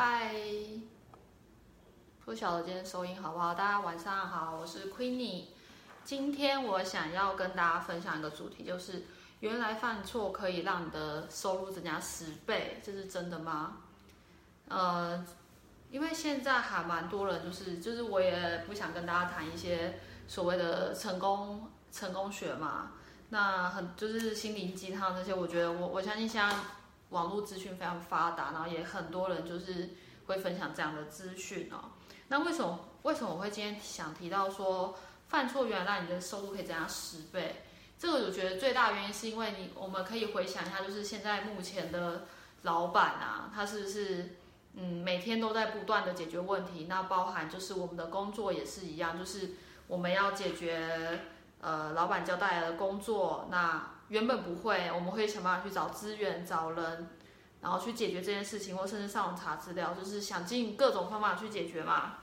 [0.00, 0.32] 嗨，
[2.24, 3.52] 不晓得今天收音好不好？
[3.52, 5.46] 大家晚上好，我是 Queenie。
[6.04, 9.02] 今天我想要跟大家分享一个主题，就是
[9.40, 13.78] 原来犯错可以让你的收入增加十倍，这是真的吗？
[14.68, 15.26] 呃，
[15.90, 22.92] 因为现在还蛮多人，就是就是我也不想跟大家谈一些所谓的成功成功学嘛。
[23.30, 26.54] 那很就是心灵鸡汤这些，我觉得我我相信现在
[27.10, 29.90] 网络资讯非常发达，然后也很多人就是
[30.26, 31.90] 会分享这样的资讯哦。
[32.28, 34.96] 那为什么为什么我会今天想提到说
[35.28, 37.62] 犯错原来让你的收入可以增加十倍？
[37.98, 42.26] 这个我觉得最大原因是因为你我们可以回想一下，就是现在目前的
[42.62, 44.36] 老板啊，他是不是
[44.74, 46.86] 嗯每天都在不断的解决问题？
[46.88, 49.50] 那包含就是我们的工作也是一样，就是
[49.86, 51.20] 我们要解决。
[51.60, 57.08] 呃，老板交代的工作，那原本不会，我们会想办法去找资源、找人，
[57.60, 62.14] 然后去解决这件事情，或甚至上网查资料，就是想尽各种方法去解决嘛。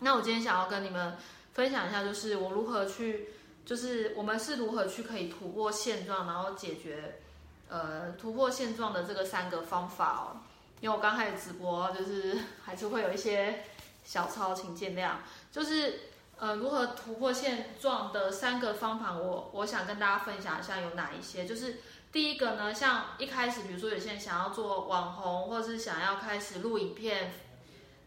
[0.00, 1.16] 那我今天想要跟你们
[1.52, 3.28] 分享一下，就是我如何去，
[3.66, 7.20] 就是我们是如何去可以突破现状，然后解决
[7.68, 10.40] 呃突破现状的这个三个方法哦。
[10.80, 13.64] 因为我刚开始直播，就是还是会有一些
[14.04, 15.12] 小抄，请见谅，
[15.52, 16.00] 就是。
[16.40, 21.44] 呃，如何突破现状的三个方法，我我想跟大家分享一下有哪一些。
[21.44, 21.78] 就是
[22.12, 27.32] 第一个呢，像一开始，比如说有些人想要做网红，或是想要开始录影片，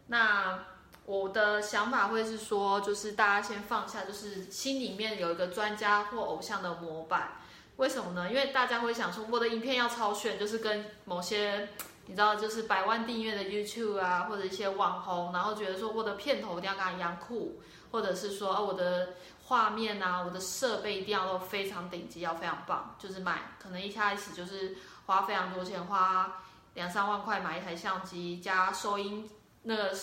[0.06, 0.64] 那
[1.04, 7.32] 我的想法会是说，就是大家先放下，就是心里面有一个专家或偶像的模板。
[7.76, 8.30] 为什么呢？
[8.30, 11.68] 因为大家会想说，我的影片要超炫，就是跟某些
[12.06, 17.60] 你知道，就是百万订阅的 YouTube 啊，或者一些网红，然后觉得说我的片头一定要跟他一样酷。
[17.92, 19.10] 或者是说，哦，我的
[19.44, 26.40] 画面啊，我的设备一定要都非常顶级，要非常棒，就是买，可能一开始就是花非常多钱，花
[26.72, 29.28] 两三万块买一台相机，加收音
[29.64, 29.94] 那个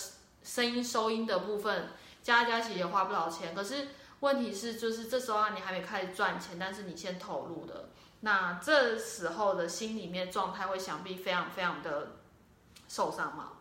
[0.44, 1.88] 声音收音的部分，
[2.22, 3.56] 加加起也花不少钱。
[3.56, 3.88] 可是
[4.20, 7.90] 问题是，就是这时候，你还没开始赚钱，但是你先投入的，
[8.22, 12.18] 那这时候的心里面状态会想必非常非常的
[12.88, 13.54] 受伤嘛。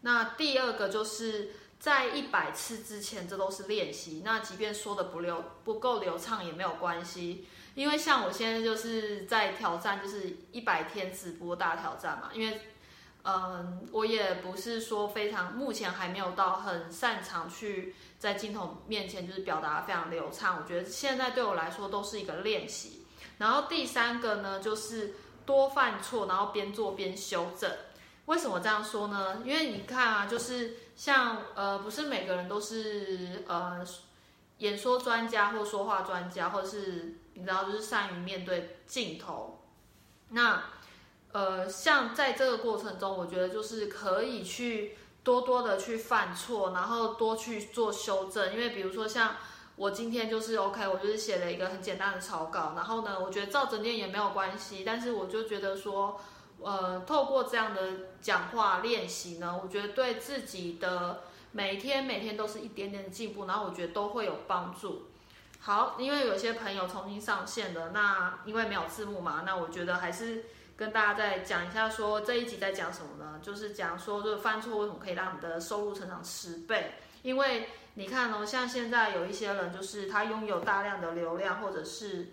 [0.00, 1.52] 那第二个就是。
[1.78, 4.22] 在一百次之前，这都是练习。
[4.24, 12.30] 那即便说的不流不够流畅也没有关系，因为像我现在就是在挑战，就是一百天直播大挑战嘛。
[12.34, 12.62] 因为，
[13.22, 20.58] 嗯，我也不是说非常，目前还没有到很擅长去在镜头面前就是表达非常流畅。
[20.60, 23.06] 我觉得现在对我来说都是一个练习。
[23.38, 25.14] 然后第三个呢，就是
[25.46, 27.70] 多犯错，然后边做边修正。
[28.26, 29.42] 为什么这样说呢？
[29.44, 33.82] 因为你看啊，就是像呃，不是每个人都是呃
[34.58, 39.62] 演说专家或说话专家，或者是你知道，就是善于面对镜头。
[40.30, 40.62] 那
[41.32, 48.52] 呃，像在这个过程中，我觉得就是可以去多多的去犯错，然后多去做修正。
[48.52, 49.36] 因为比如说像
[49.78, 56.20] 我今天就是 OK，我就是写了一个很简单的草稿，然后呢，我觉得照整念也没有关系，但是我就觉得说。
[56.60, 57.80] 呃，透过这样的
[58.20, 61.22] 讲话练习呢，我觉得对自己的
[61.52, 65.06] 每天每天都是一点点的进步，然后我觉得都会有帮助。
[65.60, 70.46] 好，因为有些朋友重新上线了，那因为没有字幕嘛，那我觉得还是
[70.76, 73.38] 跟大家再讲一下，说这一集在讲什么呢？
[73.40, 76.94] 就是讲说，就是犯错为什么可以让你的收入成长十倍？
[77.22, 82.28] 因为你看哦，像现在有一些人，就是他拥有大量的流量，或者是。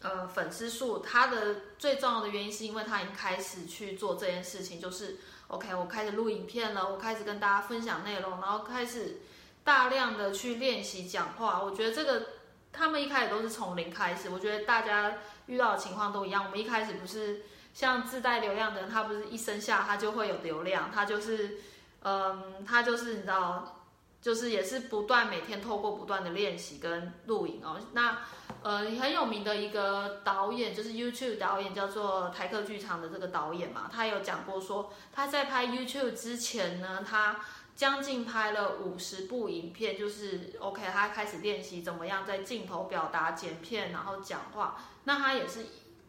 [0.00, 5.16] 呃，粉丝数，他的最重要的原因是因为他已经开始去做这件事情，就是
[5.48, 9.16] OK，我开始录影片了，我开始跟大家分享内容，然后开始
[9.64, 11.60] 大量的去练习讲话。
[11.60, 12.26] 我觉得这个
[12.72, 15.14] 他们一开始都是从零开始，我觉得大家
[15.46, 16.44] 遇到的情况都一样。
[16.44, 17.42] 我们一开始不是
[17.74, 21.58] 像自带流量的人，他不是一生下他就会有流量，他就是
[22.04, 23.77] 嗯，他就是你知道，
[24.20, 28.18] 就是也是不断每天透过不断的练习跟录影哦，那。
[28.60, 37.38] 呃，很有名的一个导演，就是 YouTube 导演，叫做台客剧场的这个导演嘛，他有讲过说，他在拍 YouTube 之前呢，他
[37.76, 44.76] 将近拍了五十部影片，就是 OK，他开始练习怎么样在镜头表达、剪片，然后讲话。
[45.04, 45.66] 那他也是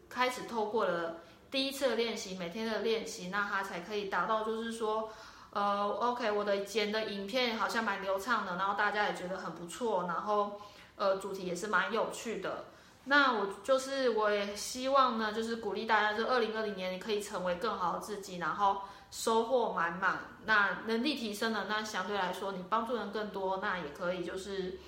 [0.08, 1.20] 开始透过了
[1.52, 5.12] 第一次的练习，每天的练习，那他才可以达到，就是说，
[5.52, 10.60] 呃，OK，我的剪的影片好像蛮流畅的，然后大家也觉得很不错，然后。
[10.96, 12.66] 呃，主题也是蛮有趣的。
[13.04, 20.18] 那我就是我也希望呢，就是鼓励大家，就二零二零年你可以成为更好的自己，然后收获满满。
[20.44, 24.78] 那能力提升了，那相对来说你帮助人更多，那也可以就是，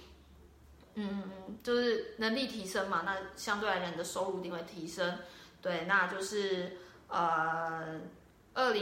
[0.96, 3.04] 嗯，就是能力提升嘛。
[3.06, 5.18] 那相对来讲，你的收入一定会提升。
[5.62, 6.76] 对，那就是
[7.08, 8.01] 呃，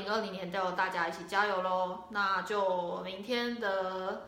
[0.00, 2.04] 零二零年都有大家一起加油喽！
[2.10, 4.26] 那就明天的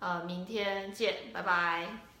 [0.00, 2.11] 呃明天见，拜拜。